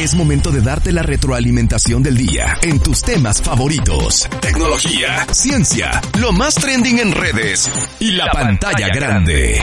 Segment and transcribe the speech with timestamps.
[0.00, 4.26] Es momento de darte la retroalimentación del día en tus temas favoritos.
[4.40, 9.60] Tecnología, ciencia, lo más trending en redes y la, pantalla, grande.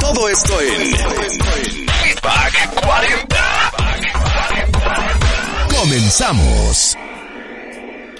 [0.00, 0.92] Todo esto en
[1.90, 3.36] Feedback 40.
[5.78, 6.96] Comenzamos.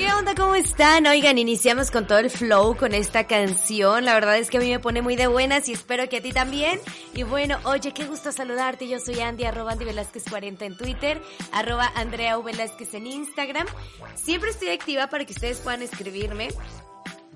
[0.03, 0.35] ¿Qué onda?
[0.35, 1.07] ¿Cómo están?
[1.07, 4.05] Oigan, iniciamos con todo el flow con esta canción.
[4.05, 6.21] La verdad es que a mí me pone muy de buenas y espero que a
[6.21, 6.81] ti también.
[7.15, 8.89] Y bueno, oye, qué gusto saludarte.
[8.89, 12.37] Yo soy Andy, arroba Andy Velázquez 40 en Twitter, arroba Andrea.
[12.37, 13.69] Velázquez en Instagram.
[14.17, 16.49] Siempre estoy activa para que ustedes puedan escribirme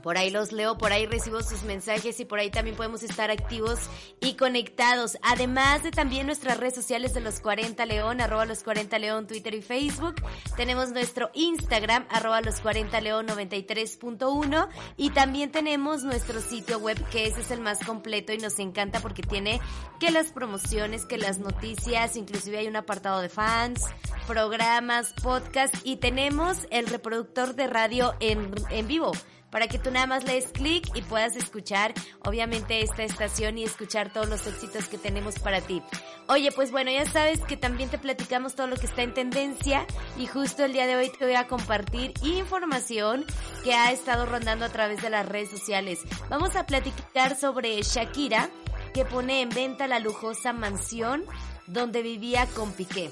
[0.07, 3.33] por ahí los leo, por ahí recibo sus mensajes y por ahí también podemos estar
[3.33, 3.81] activos
[4.21, 5.19] y conectados.
[5.21, 9.53] Además de también nuestras redes sociales de los 40 León, arroba los 40 León, Twitter
[9.55, 10.15] y Facebook.
[10.57, 17.27] Tenemos nuestro Instagram, arroba los 40 León 93.1 y también tenemos nuestro sitio web que
[17.27, 19.61] ese es el más completo y nos encanta porque tiene
[19.99, 23.83] que las promociones, que las noticias, inclusive hay un apartado de fans,
[24.29, 29.11] programas, podcast y tenemos el reproductor de radio en, en vivo
[29.51, 31.95] para que tú nada más le des clic y puedas escuchar
[32.25, 35.83] obviamente esta estación y escuchar todos los éxitos que tenemos para ti.
[36.29, 39.87] Oye, pues bueno, ya sabes que también te platicamos todo lo que está en tendencia
[40.19, 43.25] y justo el día de hoy te voy a compartir información
[43.65, 46.01] que ha estado rondando a través de las redes sociales.
[46.29, 48.51] Vamos a platicar sobre Shakira
[48.93, 51.25] que pone en venta la lujosa mansión
[51.67, 53.11] donde vivía con Piqué.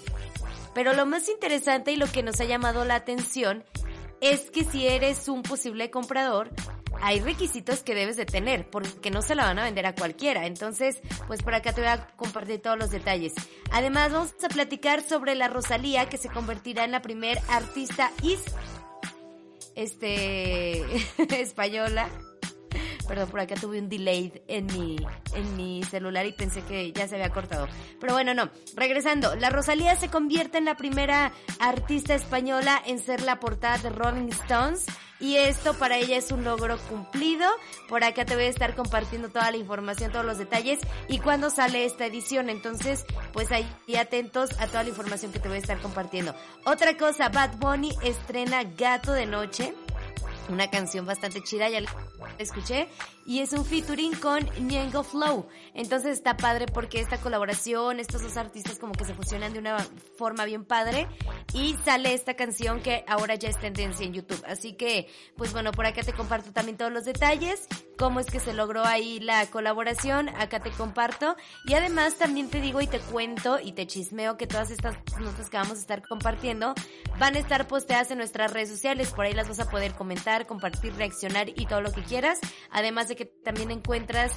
[0.74, 3.64] Pero lo más interesante y lo que nos ha llamado la atención
[4.20, 6.50] es que si eres un posible comprador,
[7.02, 10.46] hay requisitos que debes de tener, porque no se la van a vender a cualquiera.
[10.46, 13.32] Entonces, pues por acá te voy a compartir todos los detalles.
[13.72, 18.42] Además, vamos a platicar sobre la Rosalía, que se convertirá en la primer artista is,
[19.74, 20.82] este,
[21.40, 22.08] española
[23.06, 24.96] Perdón, por acá tuve un delay en mi,
[25.34, 27.68] en mi celular y pensé que ya se había cortado.
[28.00, 28.50] Pero bueno, no.
[28.74, 33.90] Regresando, la Rosalía se convierte en la primera artista española en ser la portada de
[33.90, 34.86] Rolling Stones.
[35.20, 37.48] Y esto para ella es un logro cumplido.
[37.88, 41.50] Por acá te voy a estar compartiendo toda la información, todos los detalles y cuándo
[41.50, 42.50] sale esta edición.
[42.50, 43.66] Entonces, pues ahí
[43.96, 46.34] atentos a toda la información que te voy a estar compartiendo.
[46.66, 49.72] Otra cosa, Bad Bunny estrena Gato de Noche
[50.48, 51.90] una canción bastante chida, ya la
[52.38, 52.88] escuché,
[53.26, 55.46] y es un featuring con Ñengo Flow.
[55.74, 59.78] Entonces está padre porque esta colaboración, estos dos artistas como que se fusionan de una
[60.16, 61.08] forma bien padre
[61.52, 64.42] y sale esta canción que ahora ya es tendencia en YouTube.
[64.46, 67.66] Así que, pues bueno, por acá te comparto también todos los detalles,
[67.98, 72.60] cómo es que se logró ahí la colaboración, acá te comparto y además también te
[72.60, 76.06] digo y te cuento y te chismeo que todas estas notas que vamos a estar
[76.06, 76.74] compartiendo
[77.18, 80.46] van a estar posteadas en nuestras redes sociales, por ahí las vas a poder comentar
[80.46, 82.38] compartir, reaccionar y todo lo que quieras.
[82.70, 84.32] Además de que también encuentras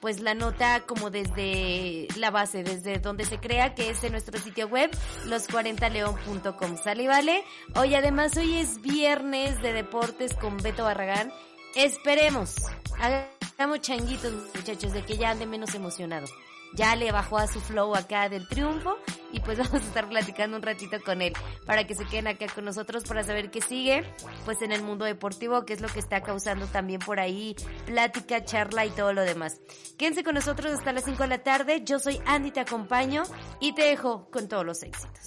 [0.00, 4.38] pues la nota como desde la base, desde donde se crea, que es en nuestro
[4.38, 4.90] sitio web,
[5.26, 6.76] los40león.com.
[6.82, 7.44] ¿Sale y vale?
[7.74, 11.32] Hoy además, hoy es viernes de deportes con Beto Barragán.
[11.74, 12.54] Esperemos,
[13.00, 16.26] hagamos changuitos muchachos, de que ya ande menos emocionado
[16.72, 18.96] ya le bajó a su flow acá del triunfo
[19.32, 21.32] y pues vamos a estar platicando un ratito con él
[21.66, 24.04] para que se queden acá con nosotros para saber qué sigue
[24.44, 27.56] pues en el mundo deportivo, qué es lo que está causando también por ahí
[27.86, 29.60] plática, charla y todo lo demás.
[29.96, 33.22] Quédense con nosotros hasta las 5 de la tarde, yo soy Andy, te acompaño
[33.60, 35.18] y te dejo con todos los éxitos.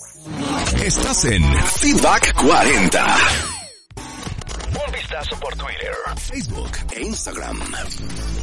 [0.82, 3.61] Estás en Feedback 40
[5.12, 7.60] vistazo por Twitter, Facebook e Instagram.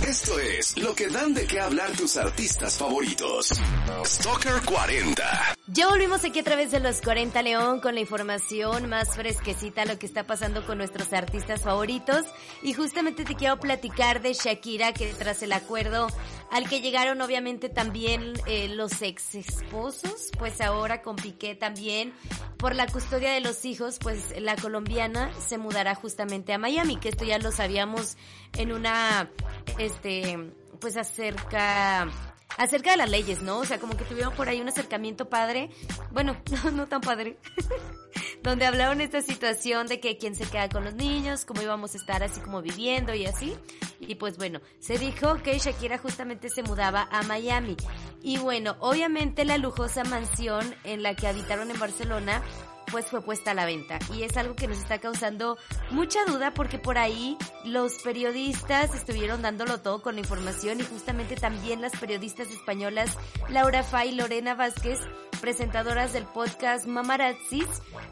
[0.07, 3.59] Esto es lo que dan de qué hablar tus artistas favoritos.
[4.05, 5.55] Stalker 40.
[5.69, 9.99] Ya volvimos aquí a través de los 40 León con la información más fresquecita, lo
[9.99, 12.27] que está pasando con nuestros artistas favoritos.
[12.63, 16.09] Y justamente te quiero platicar de Shakira, que tras el acuerdo
[16.51, 22.13] al que llegaron obviamente también eh, los ex esposos, pues ahora con Piqué también,
[22.57, 27.11] por la custodia de los hijos, pues la colombiana se mudará justamente a Miami, que
[27.11, 28.17] esto ya lo sabíamos
[28.57, 29.31] en una,
[29.79, 32.09] este, pues acerca
[32.59, 33.59] acerca de las leyes, ¿no?
[33.59, 35.71] O sea, como que tuvieron por ahí un acercamiento padre.
[36.11, 37.39] Bueno, no, no tan padre.
[38.43, 41.99] donde hablaron esta situación de que quién se queda con los niños, cómo íbamos a
[41.99, 43.57] estar así como viviendo y así.
[44.01, 47.77] Y pues bueno, se dijo que Shakira justamente se mudaba a Miami.
[48.23, 52.43] Y bueno, obviamente la lujosa mansión en la que habitaron en Barcelona
[52.91, 53.99] pues fue puesta a la venta.
[54.15, 55.59] Y es algo que nos está causando
[55.91, 61.37] mucha duda porque por ahí los periodistas estuvieron dándolo todo con la información y justamente
[61.37, 63.17] también las periodistas españolas
[63.49, 64.99] Laura Fay y Lorena Vázquez,
[65.41, 67.69] presentadoras del podcast Mamarazzis,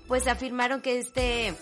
[0.06, 1.54] pues afirmaron que este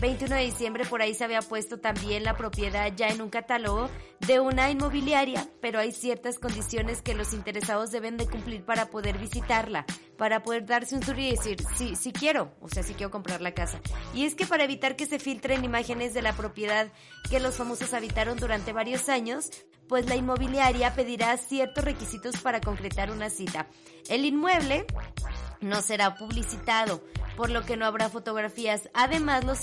[0.00, 3.90] 21 de diciembre por ahí se había puesto también la propiedad ya en un catálogo
[4.20, 9.18] de una inmobiliaria, pero hay ciertas condiciones que los interesados deben de cumplir para poder
[9.18, 9.84] visitarla,
[10.22, 13.40] para poder darse un tour y decir, sí, sí quiero, o sea, sí quiero comprar
[13.40, 13.80] la casa.
[14.14, 16.92] Y es que para evitar que se filtren imágenes de la propiedad
[17.28, 19.50] que los famosos habitaron durante varios años,
[19.88, 23.66] pues la inmobiliaria pedirá ciertos requisitos para concretar una cita.
[24.08, 24.86] El inmueble
[25.60, 27.02] no será publicitado,
[27.36, 28.90] por lo que no habrá fotografías.
[28.94, 29.58] Además, los,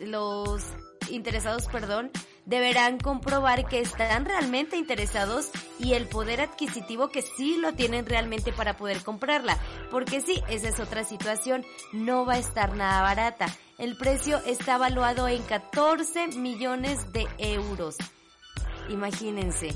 [0.00, 0.62] los
[1.10, 2.10] interesados, perdón,
[2.46, 8.52] deberán comprobar que están realmente interesados y el poder adquisitivo que sí lo tienen realmente
[8.52, 9.58] para poder comprarla.
[9.90, 13.46] Porque sí, esa es otra situación, no va a estar nada barata.
[13.78, 17.96] El precio está evaluado en 14 millones de euros.
[18.88, 19.74] Imagínense.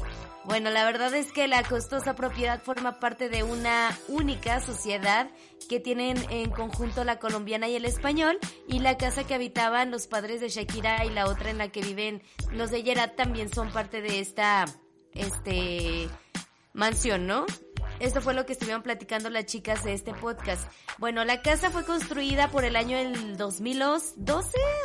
[0.48, 5.30] Bueno, la verdad es que la costosa propiedad forma parte de una única sociedad
[5.68, 10.06] que tienen en conjunto la colombiana y el español y la casa que habitaban los
[10.06, 13.70] padres de Shakira y la otra en la que viven los de Yerat también son
[13.72, 14.64] parte de esta
[15.12, 16.08] este
[16.72, 17.44] mansión, ¿no?
[18.00, 20.70] Esto fue lo que estuvieron platicando las chicas de este podcast.
[20.98, 24.14] Bueno, la casa fue construida por el año del 2012,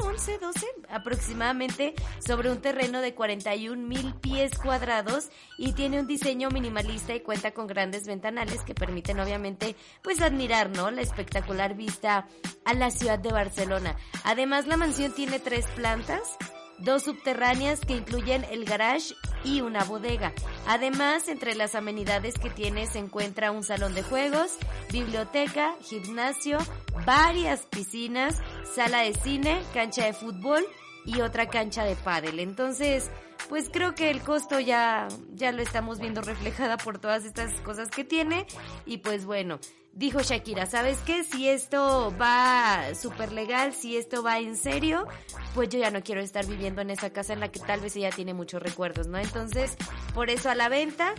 [0.03, 1.93] 11, 12 aproximadamente
[2.25, 7.51] sobre un terreno de 41 mil pies cuadrados y tiene un diseño minimalista y cuenta
[7.51, 10.89] con grandes ventanales que permiten obviamente pues admirar, ¿no?
[10.89, 12.27] La espectacular vista
[12.65, 13.95] a la ciudad de Barcelona.
[14.23, 16.37] Además la mansión tiene tres plantas
[16.83, 20.33] dos subterráneas que incluyen el garage y una bodega.
[20.67, 24.57] Además, entre las amenidades que tiene se encuentra un salón de juegos,
[24.91, 26.57] biblioteca, gimnasio,
[27.05, 28.41] varias piscinas,
[28.75, 30.65] sala de cine, cancha de fútbol
[31.05, 32.39] y otra cancha de pádel.
[32.39, 33.09] Entonces,
[33.49, 37.89] pues creo que el costo ya, ya lo estamos viendo reflejada por todas estas cosas
[37.89, 38.45] que tiene.
[38.85, 39.59] Y pues bueno,
[39.93, 41.23] dijo Shakira, ¿sabes qué?
[41.23, 45.07] Si esto va súper legal, si esto va en serio,
[45.53, 47.95] pues yo ya no quiero estar viviendo en esa casa en la que tal vez
[47.95, 49.17] ella tiene muchos recuerdos, ¿no?
[49.17, 49.75] Entonces,
[50.13, 51.13] por eso a la venta.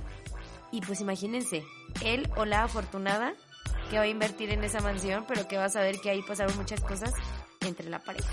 [0.72, 1.64] Y pues imagínense,
[2.04, 3.34] él o la afortunada
[3.90, 6.56] que va a invertir en esa mansión, pero que va a saber que ahí pasaron
[6.56, 7.12] muchas cosas
[7.60, 8.28] entre la pareja.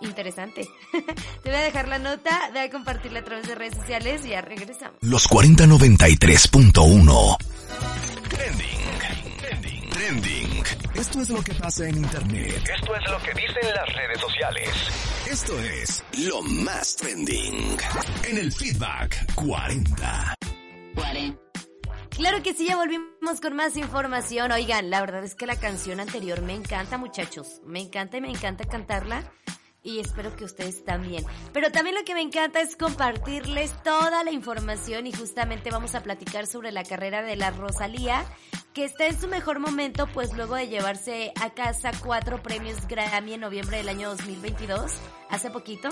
[0.00, 0.66] Interesante.
[1.42, 4.30] Te voy a dejar la nota, voy a compartirla a través de redes sociales y
[4.30, 4.96] ya regresamos.
[5.02, 7.36] Los 4093.1
[8.28, 8.68] Trending.
[9.38, 9.90] Trending.
[9.90, 10.64] Trending.
[10.94, 12.62] Esto es lo que pasa en Internet.
[12.74, 14.70] Esto es lo que dicen las redes sociales.
[15.30, 17.76] Esto es lo más trending.
[18.28, 20.34] En el feedback 40.
[20.94, 21.40] 40.
[22.10, 24.52] Claro que sí, ya volvimos con más información.
[24.52, 27.62] Oigan, la verdad es que la canción anterior me encanta, muchachos.
[27.64, 29.32] Me encanta y me encanta cantarla
[29.82, 31.24] y espero que ustedes también.
[31.52, 36.02] Pero también lo que me encanta es compartirles toda la información y justamente vamos a
[36.02, 38.24] platicar sobre la carrera de la Rosalía,
[38.74, 43.34] que está en su mejor momento, pues luego de llevarse a casa cuatro premios Grammy
[43.34, 44.92] en noviembre del año 2022,
[45.28, 45.88] hace poquito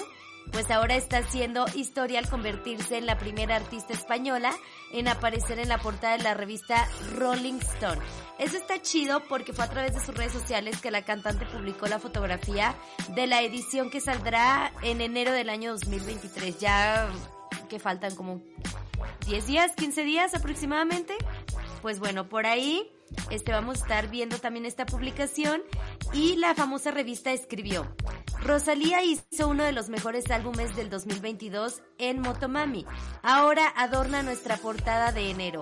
[0.52, 4.52] pues ahora está haciendo historia al convertirse en la primera artista española
[4.92, 8.00] en aparecer en la portada de la revista Rolling Stone.
[8.38, 11.86] Eso está chido porque fue a través de sus redes sociales que la cantante publicó
[11.86, 12.74] la fotografía
[13.14, 16.58] de la edición que saldrá en enero del año 2023.
[16.58, 17.08] Ya
[17.68, 18.40] que faltan como
[19.26, 21.14] 10 días, 15 días aproximadamente.
[21.82, 22.90] Pues bueno, por ahí
[23.30, 25.62] este, vamos a estar viendo también esta publicación
[26.12, 27.86] y la famosa revista escribió,
[28.42, 32.86] Rosalía hizo uno de los mejores álbumes del 2022 en Motomami.
[33.22, 35.60] Ahora adorna nuestra portada de enero.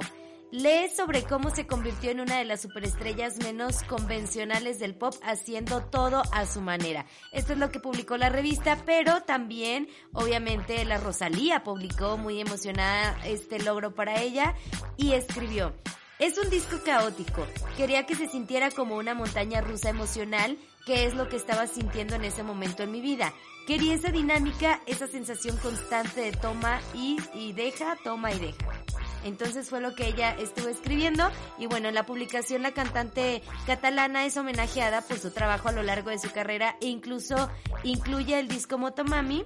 [0.53, 5.83] Lee sobre cómo se convirtió en una de las superestrellas menos convencionales del pop haciendo
[5.83, 7.07] todo a su manera.
[7.33, 13.19] Esto es lo que publicó la revista, pero también obviamente la Rosalía publicó muy emocionada
[13.25, 14.55] este logro para ella
[14.97, 15.75] y escribió,
[16.19, 17.47] es un disco caótico.
[17.77, 20.57] Quería que se sintiera como una montaña rusa emocional,
[20.87, 23.35] que es lo que estaba sintiendo en ese momento en mi vida.
[23.67, 28.85] Quería esa dinámica, esa sensación constante de toma y, y deja, toma y deja.
[29.25, 31.29] Entonces fue lo que ella estuvo escribiendo
[31.59, 35.83] y bueno, en la publicación la cantante catalana es homenajeada por su trabajo a lo
[35.83, 37.51] largo de su carrera e incluso
[37.83, 39.45] incluye el disco Motomami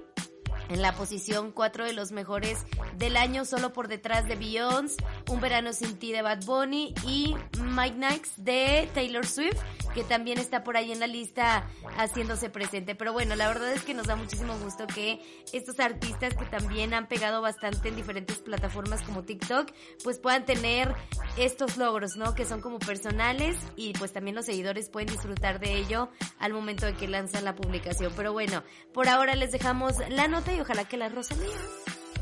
[0.71, 2.65] en la posición 4 de los mejores
[2.97, 4.97] del año, solo por detrás de Beyoncé,
[5.29, 9.59] Un Verano Sin Ti de Bad Bunny y Mike Nikes de Taylor Swift,
[9.95, 12.95] que también está por ahí en la lista haciéndose presente.
[12.95, 15.21] Pero bueno, la verdad es que nos da muchísimo gusto que
[15.53, 19.73] estos artistas que también han pegado bastante en diferentes plataformas como TikTok,
[20.05, 20.95] pues puedan tener
[21.37, 22.35] estos logros, ¿no?
[22.35, 26.87] Que son como personales y pues también los seguidores pueden disfrutar de ello al momento
[26.87, 28.13] de que lanzan la publicación.
[28.17, 28.63] Pero bueno,
[28.95, 31.57] por ahora les dejamos la nota y ojalá que la Rosalía,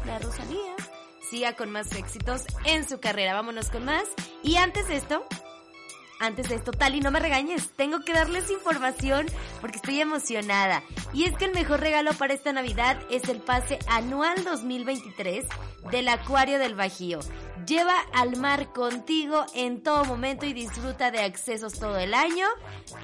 [0.07, 0.75] la Rosalía,
[1.31, 3.35] siga con más éxitos en su carrera.
[3.35, 4.05] Vámonos con más.
[4.43, 5.25] Y antes de esto,
[6.21, 9.27] antes de esto, Tali, no me regañes, tengo que darles información
[9.61, 10.83] porque estoy emocionada.
[11.13, 15.47] Y es que el mejor regalo para esta Navidad es el pase anual 2023
[15.91, 17.21] del Acuario del Bajío.
[17.67, 22.47] Lleva al mar contigo en todo momento y disfruta de accesos todo el año,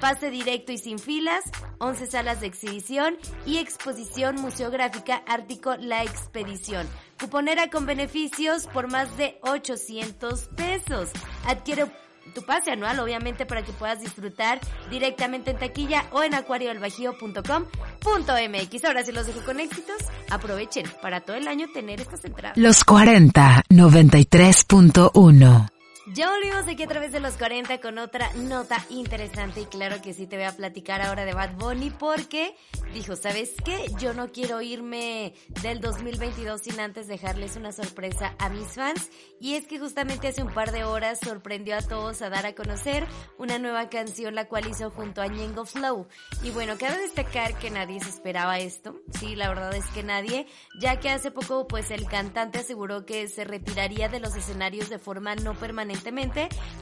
[0.01, 1.43] pase directo y sin filas,
[1.79, 6.87] 11 salas de exhibición y exposición museográfica Ártico La Expedición.
[7.19, 11.11] Cuponera con beneficios por más de 800 pesos.
[11.45, 11.85] Adquiere
[12.35, 14.59] tu pase anual, obviamente, para que puedas disfrutar
[14.91, 18.85] directamente en taquilla o en acuariodelbajío.com.mx.
[18.85, 19.97] Ahora, si los dejo con éxitos,
[20.29, 22.55] aprovechen para todo el año tener estas entradas.
[22.57, 25.74] Los 40 93.1
[26.13, 30.13] ya volvimos aquí a través de los 40 con otra nota interesante y claro que
[30.13, 32.55] sí te voy a platicar ahora de Bad Bunny porque
[32.93, 33.87] dijo, ¿sabes qué?
[33.99, 35.33] Yo no quiero irme
[35.63, 39.09] del 2022 sin antes dejarles una sorpresa a mis fans.
[39.39, 42.53] Y es que justamente hace un par de horas sorprendió a todos a dar a
[42.53, 43.05] conocer
[43.37, 46.07] una nueva canción la cual hizo junto a Ñengo Flow.
[46.43, 50.47] Y bueno, cabe destacar que nadie se esperaba esto, sí, la verdad es que nadie,
[50.79, 54.99] ya que hace poco pues el cantante aseguró que se retiraría de los escenarios de
[54.99, 55.94] forma no permanente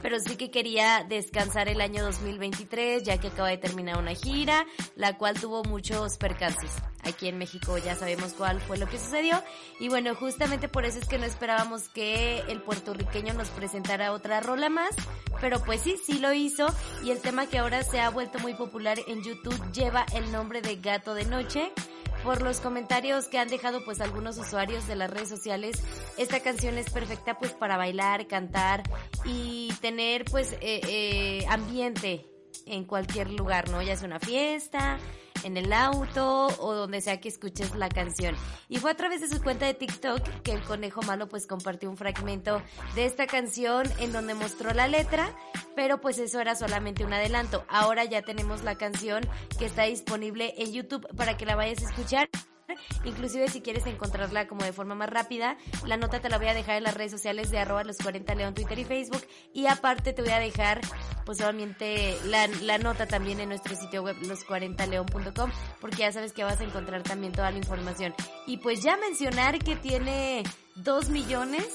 [0.02, 4.66] pero sí que quería descansar el año 2023 ya que acaba de terminar una gira,
[4.96, 6.70] la cual tuvo muchos percances.
[7.02, 9.42] Aquí en México ya sabemos cuál fue lo que sucedió.
[9.78, 14.40] Y bueno, justamente por eso es que no esperábamos que el puertorriqueño nos presentara otra
[14.40, 14.94] rola más,
[15.40, 16.66] pero pues sí, sí lo hizo.
[17.04, 20.62] Y el tema que ahora se ha vuelto muy popular en YouTube lleva el nombre
[20.62, 21.72] de Gato de Noche
[22.24, 25.82] por los comentarios que han dejado pues algunos usuarios de las redes sociales.
[26.16, 28.82] Esta canción es perfecta pues para bailar, cantar
[29.26, 32.26] y tener pues eh, eh, ambiente
[32.64, 33.82] en cualquier lugar, ¿no?
[33.82, 34.98] Ya sea una fiesta,
[35.44, 38.34] en el auto o donde sea que escuches la canción.
[38.68, 41.90] Y fue a través de su cuenta de TikTok que el conejo malo pues compartió
[41.90, 42.62] un fragmento
[42.94, 45.30] de esta canción en donde mostró la letra,
[45.76, 47.64] pero pues eso era solamente un adelanto.
[47.68, 49.26] Ahora ya tenemos la canción
[49.58, 52.28] que está disponible en YouTube para que la vayas a escuchar.
[53.04, 56.54] Inclusive si quieres encontrarla como de forma más rápida, la nota te la voy a
[56.54, 59.24] dejar en las redes sociales de arroba los 40 león, Twitter y Facebook.
[59.52, 60.80] Y aparte te voy a dejar
[61.24, 65.50] pues obviamente la, la nota también en nuestro sitio web los40león.com
[65.80, 68.14] porque ya sabes que vas a encontrar también toda la información.
[68.46, 70.42] Y pues ya mencionar que tiene
[70.76, 71.66] 2 millones,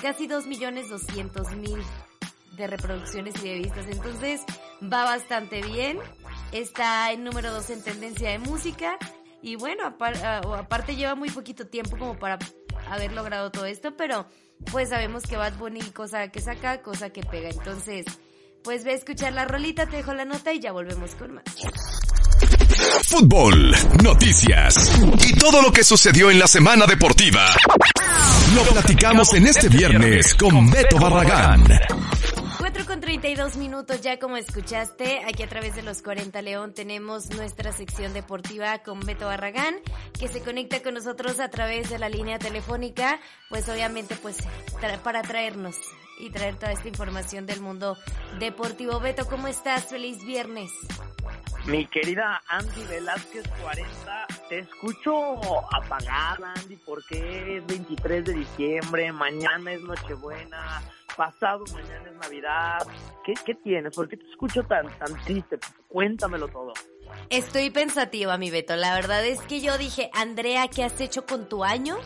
[0.00, 1.78] casi 2 millones 200 mil
[2.56, 3.86] de reproducciones y de vistas.
[3.88, 4.42] Entonces
[4.82, 5.98] va bastante bien.
[6.52, 8.98] Está en número 2 en tendencia de música.
[9.42, 12.38] Y bueno, ah, aparte lleva muy poquito tiempo como para
[12.88, 14.26] haber logrado todo esto, pero
[14.70, 17.50] pues sabemos que Bad Bunny cosa que saca, cosa que pega.
[17.50, 18.06] Entonces,
[18.64, 21.44] pues ve a escuchar la rolita, te dejo la nota y ya volvemos con más.
[23.04, 27.46] Fútbol, noticias y todo lo que sucedió en la semana deportiva.
[28.54, 31.64] Lo platicamos en este viernes con Beto Barragán.
[33.08, 37.30] 4 con 32 minutos ya como escuchaste, aquí a través de los 40 León tenemos
[37.30, 39.76] nuestra sección deportiva con Beto Barragán,
[40.18, 44.36] que se conecta con nosotros a través de la línea telefónica, pues obviamente pues
[45.02, 45.76] para traernos
[46.20, 47.96] y traer toda esta información del mundo
[48.40, 49.00] deportivo.
[49.00, 49.86] Beto, ¿cómo estás?
[49.86, 50.70] Feliz viernes.
[51.64, 55.40] Mi querida Andy Velázquez 40, te escucho
[55.74, 60.82] apagada, Andy, porque es 23 de diciembre, mañana es Nochebuena,
[61.18, 62.86] pasado mañana es Navidad.
[63.24, 63.94] ¿Qué, qué tienes?
[63.94, 65.58] ¿Por qué te escucho tan, tan triste?
[65.88, 66.72] Cuéntamelo todo.
[67.28, 68.76] Estoy pensativa, mi Beto.
[68.76, 71.96] La verdad es que yo dije, Andrea, ¿qué has hecho con tu año?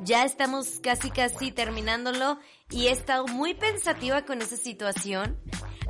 [0.00, 2.38] Ya estamos casi casi terminándolo
[2.70, 5.38] y he estado muy pensativa con esa situación,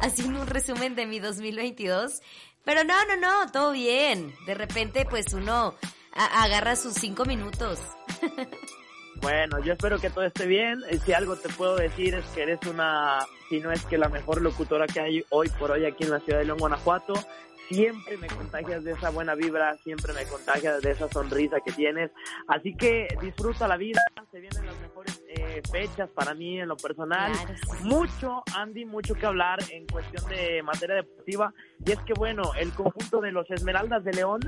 [0.00, 2.20] haciendo un resumen de mi 2022.
[2.64, 4.34] Pero no, no, no, todo bien.
[4.46, 5.76] De repente, pues uno
[6.12, 7.78] agarra sus cinco minutos.
[9.20, 10.82] Bueno, yo espero que todo esté bien.
[10.90, 14.08] Eh, si algo te puedo decir es que eres una, si no es que la
[14.08, 17.14] mejor locutora que hay hoy por hoy aquí en la ciudad de León, Guanajuato
[17.68, 22.10] siempre me contagias de esa buena vibra, siempre me contagias de esa sonrisa que tienes.
[22.48, 26.76] Así que disfruta la vida, se vienen las mejores eh, fechas para mí en lo
[26.76, 27.32] personal.
[27.82, 31.52] Mucho, Andy, mucho que hablar en cuestión de materia deportiva.
[31.84, 34.40] Y es que, bueno, el conjunto de los Esmeraldas de León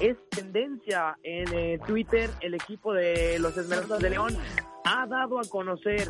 [0.00, 2.30] es tendencia en eh, Twitter.
[2.40, 4.36] El equipo de los Esmeraldas de León
[4.84, 6.08] ha dado a conocer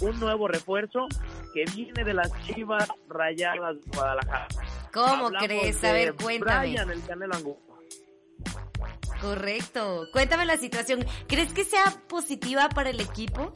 [0.00, 1.06] un nuevo refuerzo
[1.54, 4.48] que viene de las Chivas Rayadas de Guadalajara.
[4.92, 5.82] ¿Cómo Hablamos crees?
[5.84, 6.68] A ver, cuéntame.
[6.68, 7.58] Brian, el Canelo Angulo.
[9.20, 10.06] Correcto.
[10.12, 11.04] Cuéntame la situación.
[11.28, 13.52] ¿Crees que sea positiva para el equipo?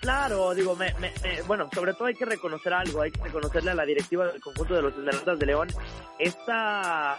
[0.00, 3.72] Claro, digo, me, me- me- bueno, sobre todo hay que reconocer algo, hay que reconocerle
[3.72, 5.68] a la directiva del conjunto de los Esmeraldas de León
[6.18, 7.18] esta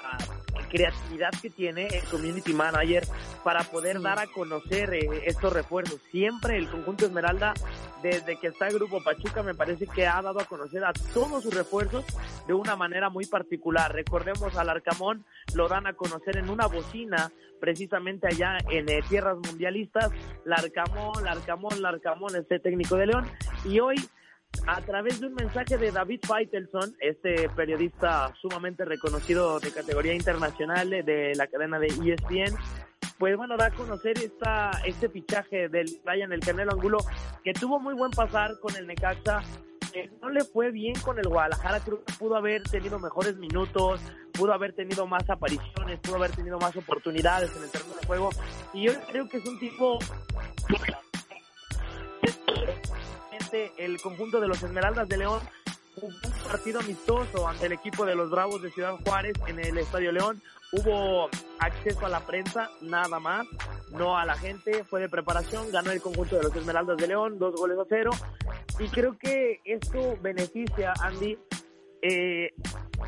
[0.69, 3.05] creatividad que tiene el community manager
[3.43, 5.99] para poder dar a conocer eh, estos refuerzos.
[6.11, 7.53] Siempre el conjunto Esmeralda,
[8.01, 11.43] desde que está el Grupo Pachuca, me parece que ha dado a conocer a todos
[11.43, 12.05] sus refuerzos
[12.47, 13.93] de una manera muy particular.
[13.93, 19.37] Recordemos al Arcamón, lo dan a conocer en una bocina, precisamente allá en eh, tierras
[19.37, 20.11] mundialistas,
[20.45, 23.25] Larcamón, Larcamón, Larcamón, este técnico de León,
[23.65, 23.95] y hoy
[24.65, 30.93] a través de un mensaje de David Feitelson, este periodista sumamente reconocido de categoría internacional
[30.93, 32.55] eh, de la cadena de ESPN,
[33.17, 36.99] pues bueno, da a conocer esta, este fichaje del Brian El Canelo Angulo,
[37.43, 39.41] que tuvo muy buen pasar con el Necaxa,
[40.21, 43.99] no le fue bien con el Guadalajara, creo que pudo haber tenido mejores minutos,
[44.31, 48.29] pudo haber tenido más apariciones, pudo haber tenido más oportunidades en el terreno de juego,
[48.73, 49.97] y yo creo que es un tipo
[53.77, 55.39] el conjunto de los Esmeraldas de León
[56.01, 56.13] un
[56.43, 60.41] partido amistoso ante el equipo de los Bravos de Ciudad Juárez en el Estadio León.
[60.73, 63.47] Hubo acceso a la prensa, nada más,
[63.91, 67.39] no a la gente, fue de preparación, ganó el conjunto de los Esmeraldas de León,
[67.39, 68.11] dos goles a cero.
[68.79, 71.37] Y creo que esto beneficia, Andy,
[72.01, 72.53] eh,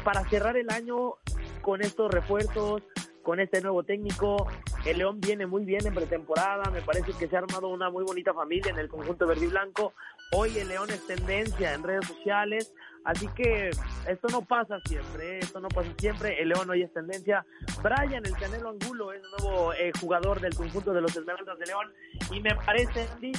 [0.03, 1.15] para cerrar el año
[1.61, 2.81] con estos refuerzos,
[3.23, 4.47] con este nuevo técnico.
[4.85, 8.03] El León viene muy bien en pretemporada, me parece que se ha armado una muy
[8.03, 9.93] bonita familia en el conjunto verde y blanco.
[10.31, 13.71] Hoy el León es tendencia en redes sociales, así que
[14.07, 15.39] esto no pasa siempre, ¿eh?
[15.39, 16.41] esto no pasa siempre.
[16.41, 17.45] El León hoy es tendencia.
[17.83, 21.93] Brian, el Canelo Angulo, es nuevo eh, jugador del conjunto de los Esmeraldas de León
[22.31, 23.33] y me parece, Andy,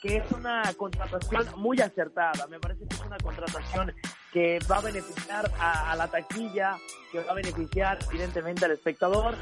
[0.00, 2.46] que es una contratación muy acertada.
[2.46, 3.92] Me parece que es una contratación
[4.32, 6.78] que va a beneficiar a, a, la taquilla,
[7.12, 9.34] que va a beneficiar evidentemente al espectador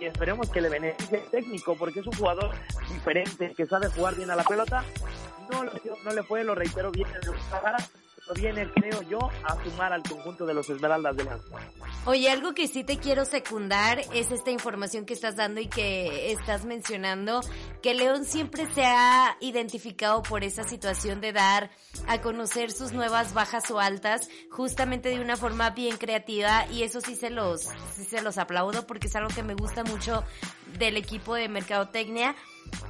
[0.00, 2.50] y esperemos que le beneficie el técnico porque es un jugador
[2.90, 4.84] diferente, que sabe jugar bien a la pelota.
[5.50, 7.78] No, no le fue, lo reitero, bien en el Guadalajara,
[8.26, 11.40] pero viene, creo yo, a sumar al conjunto de los Esmeraldas de León.
[12.06, 16.32] Oye, algo que sí te quiero secundar es esta información que estás dando y que
[16.32, 17.40] estás mencionando,
[17.82, 21.70] que León siempre se ha identificado por esa situación de dar
[22.06, 27.00] a conocer sus nuevas bajas o altas, justamente de una forma bien creativa y eso
[27.00, 27.62] sí se los,
[27.94, 30.24] sí se los aplaudo porque es algo que me gusta mucho
[30.78, 32.34] del equipo de Mercadotecnia.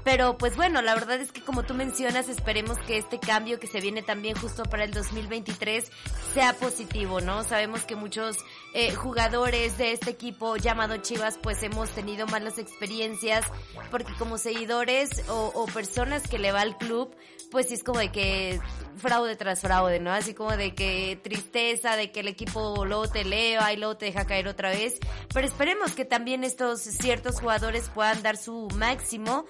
[0.04, 3.66] Pero pues bueno, la verdad es que como tú mencionas, esperemos que este cambio que
[3.66, 5.90] se viene también justo para el 2023
[6.34, 7.44] sea positivo, ¿no?
[7.44, 8.36] Sabemos que muchos
[8.74, 13.44] eh, jugadores de este equipo llamado Chivas pues hemos tenido malas experiencias
[13.90, 17.14] porque como seguidores o, o personas que le va al club,
[17.52, 18.60] pues sí es como de que
[18.96, 20.10] fraude tras fraude, ¿no?
[20.10, 24.06] Así como de que tristeza, de que el equipo luego te eleva y luego te
[24.06, 24.98] deja caer otra vez.
[25.32, 29.44] Pero esperemos que también estos ciertos jugadores puedan dar su máximo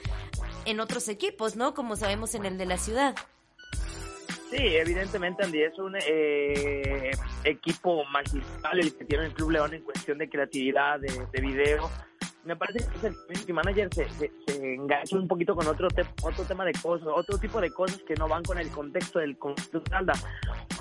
[0.65, 1.75] en otros equipos, ¿no?
[1.75, 3.15] Como sabemos en el de la ciudad.
[4.51, 7.11] Sí, evidentemente Andy es un eh,
[7.43, 11.91] equipo magistral el que tiene el Club León en cuestión de creatividad, de, de video.
[12.45, 16.45] Me parece que el community manager se, se, se, un poquito con otro, te, otro
[16.45, 19.81] tema de cosas, otro tipo de cosas que no van con el contexto del conjunto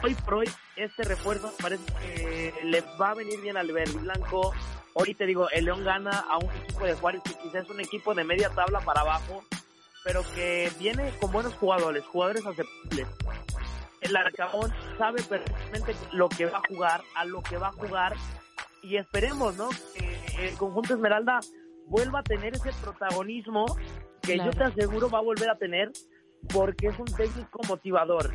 [0.03, 4.51] Hoy por hoy, este refuerzo parece que le va a venir bien al verde blanco.
[4.93, 7.79] Hoy te digo, el León gana a un equipo de Juárez que quizás es un
[7.79, 9.43] equipo de media tabla para abajo,
[10.03, 13.07] pero que viene con buenos jugadores, jugadores aceptables.
[14.01, 18.15] El Arcabón sabe perfectamente lo que va a jugar, a lo que va a jugar,
[18.81, 19.69] y esperemos, ¿no?
[20.35, 21.41] Que el conjunto Esmeralda
[21.85, 23.65] vuelva a tener ese protagonismo
[24.23, 24.51] que claro.
[24.51, 25.91] yo te aseguro va a volver a tener
[26.51, 28.33] porque es un técnico motivador.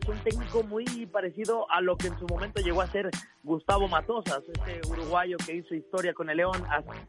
[0.00, 3.10] Es un técnico muy parecido a lo que en su momento llegó a ser
[3.42, 6.62] Gustavo Matosas, ese uruguayo que hizo historia con el León,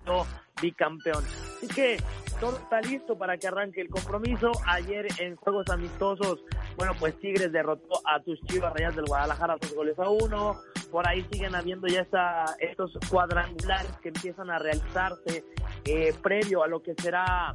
[0.03, 0.25] sido
[0.59, 1.23] bicampeón.
[1.57, 1.97] Así que
[2.39, 4.51] todo está listo para que arranque el compromiso.
[4.65, 6.39] Ayer en juegos amistosos,
[6.77, 10.59] bueno, pues Tigres derrotó a tus Chivas Rayas del Guadalajara dos goles a uno.
[10.91, 15.43] Por ahí siguen habiendo ya esta, estos cuadrangulares que empiezan a realizarse
[15.85, 17.51] eh, previo a lo que será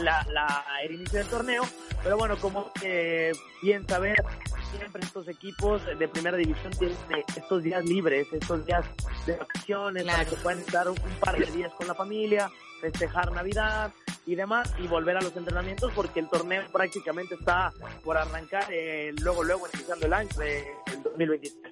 [0.00, 1.62] la, la, el inicio del torneo.
[2.02, 4.16] Pero bueno, como eh, bien saber,
[4.70, 6.96] siempre estos equipos de primera división tienen
[7.36, 8.84] estos días libres, estos días
[9.26, 10.18] de vacaciones, claro.
[10.18, 13.92] para que puedan estar un, par de días con la familia, festejar Navidad
[14.26, 17.72] y demás y volver a los entrenamientos porque el torneo prácticamente está
[18.04, 21.69] por arrancar eh, luego luego iniciando el año del 2023.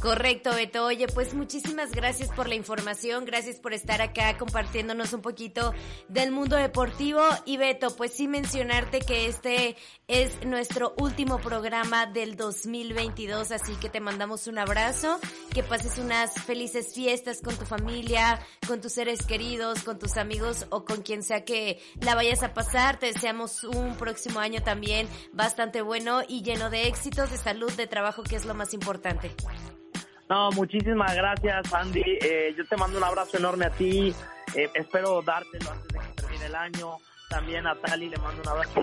[0.00, 0.84] Correcto, Beto.
[0.84, 5.74] Oye, pues muchísimas gracias por la información, gracias por estar acá compartiéndonos un poquito
[6.08, 7.20] del mundo deportivo.
[7.44, 13.88] Y Beto, pues sí mencionarte que este es nuestro último programa del 2022, así que
[13.88, 15.18] te mandamos un abrazo,
[15.52, 20.66] que pases unas felices fiestas con tu familia, con tus seres queridos, con tus amigos
[20.70, 23.00] o con quien sea que la vayas a pasar.
[23.00, 27.88] Te deseamos un próximo año también bastante bueno y lleno de éxitos, de salud, de
[27.88, 29.34] trabajo, que es lo más importante.
[30.28, 32.02] No, muchísimas gracias, Andy.
[32.04, 34.14] Eh, yo te mando un abrazo enorme a ti.
[34.54, 36.96] Eh, espero dártelo antes de que termine el año.
[37.30, 38.80] También a Tali le mando un abrazo.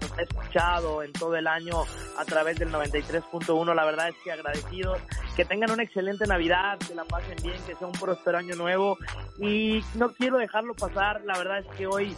[0.00, 1.82] Nos ha escuchado en todo el año
[2.18, 3.74] a través del 93.1.
[3.74, 4.98] La verdad es que agradecidos.
[5.36, 8.96] Que tengan una excelente Navidad, que la pasen bien, que sea un próspero año nuevo.
[9.38, 11.22] Y no quiero dejarlo pasar.
[11.26, 12.16] La verdad es que hoy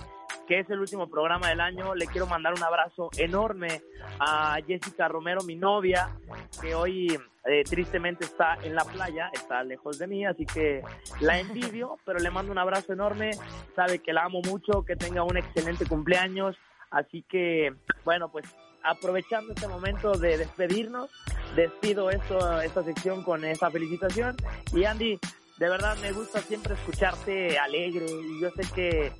[0.49, 1.95] que es el último programa del año.
[1.95, 3.83] Le quiero mandar un abrazo enorme
[4.19, 6.09] a Jessica Romero, mi novia,
[6.61, 10.83] que hoy eh, tristemente está en la playa, está lejos de mí, así que
[11.21, 13.33] la envidio, pero le mando un abrazo enorme.
[13.77, 16.57] Sabe que la amo mucho, que tenga un excelente cumpleaños.
[16.91, 17.75] Así que,
[18.07, 18.47] bueno, pues
[18.83, 21.11] aprovechando este momento de despedirnos,
[21.55, 24.35] despido esto, esta sección con esa felicitación.
[24.73, 25.19] Y Andy,
[25.59, 29.13] de verdad me gusta siempre escucharte alegre y yo sé que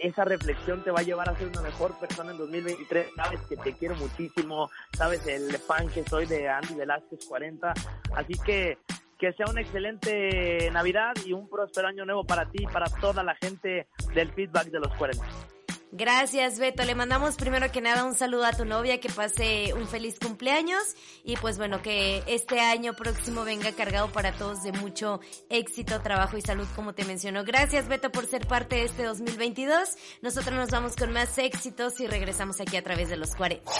[0.00, 3.08] esa reflexión te va a llevar a ser una mejor persona en 2023.
[3.16, 7.74] Sabes que te quiero muchísimo, sabes el fan que soy de Andy Velázquez 40.
[8.14, 8.78] Así que
[9.18, 13.22] que sea una excelente Navidad y un próspero año nuevo para ti y para toda
[13.22, 15.24] la gente del feedback de los 40.
[15.98, 16.84] Gracias, Beto.
[16.84, 20.82] Le mandamos primero que nada un saludo a tu novia, que pase un feliz cumpleaños
[21.24, 26.36] y pues bueno, que este año próximo venga cargado para todos de mucho éxito, trabajo
[26.36, 27.44] y salud, como te mencionó.
[27.44, 29.88] Gracias, Beto, por ser parte de este 2022.
[30.20, 33.72] Nosotros nos vamos con más éxitos y regresamos aquí a través de los 40.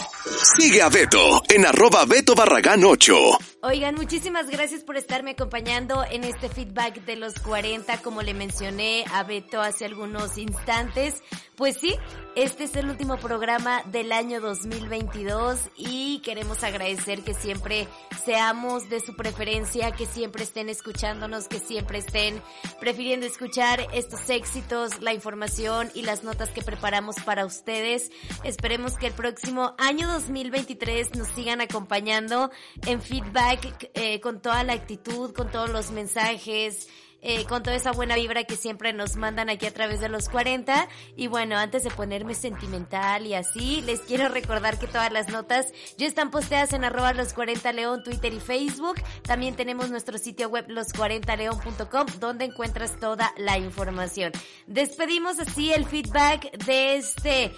[0.57, 3.15] Sigue a Beto en arroba Beto Barragán 8.
[3.61, 9.05] Oigan, muchísimas gracias por estarme acompañando en este feedback de los 40, como le mencioné
[9.13, 11.23] a Beto hace algunos instantes.
[11.57, 11.97] Pues sí,
[12.37, 17.89] este es el último programa del año 2022 y queremos agradecer que siempre
[18.27, 22.43] seamos de su preferencia, que siempre estén escuchándonos, que siempre estén
[22.79, 28.11] prefiriendo escuchar estos éxitos, la información y las notas que preparamos para ustedes.
[28.45, 32.51] Esperemos que el próximo año 2023 nos sigan acompañando
[32.87, 36.89] en feedback eh, con toda la actitud, con todos los mensajes,
[37.29, 40.29] eh, con toda esa buena vibra que siempre nos mandan aquí a través de los
[40.29, 40.89] 40.
[41.17, 45.67] Y bueno, antes de ponerme sentimental y así, les quiero recordar que todas las notas
[45.99, 49.03] ya están posteadas en arroba los 40 león, Twitter y Facebook.
[49.23, 54.31] También tenemos nuestro sitio web los40león.com donde encuentras toda la información.
[54.69, 57.53] Despedimos así el feedback de este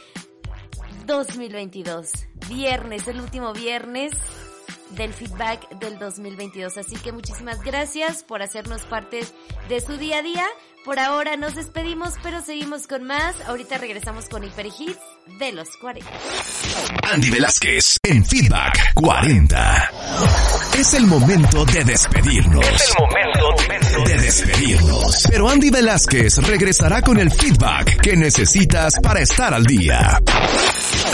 [1.04, 2.10] 2022.
[2.48, 4.14] Viernes, el último viernes
[4.90, 6.78] del feedback del 2022.
[6.78, 9.20] Así que muchísimas gracias por hacernos parte
[9.68, 10.46] de su día a día.
[10.84, 13.36] Por ahora nos despedimos, pero seguimos con más.
[13.46, 14.98] Ahorita regresamos con Hyper Hits
[15.38, 16.08] de los 40.
[17.12, 19.90] Andy Velázquez en Feedback 40.
[20.78, 22.64] Es el momento de despedirnos.
[22.66, 25.26] Es el momento de despedirnos.
[25.28, 30.20] Pero Andy Velázquez regresará con el feedback que necesitas para estar al día.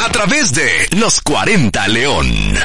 [0.05, 2.59] A través de Los 40 León.